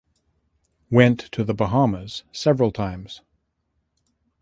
[0.89, 3.21] Went to the Bahamas several times.